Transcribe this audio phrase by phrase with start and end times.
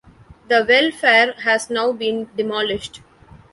[0.47, 3.01] The welfare has now been demolished.